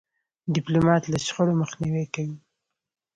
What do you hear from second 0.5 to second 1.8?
ډيپلومات له شخړو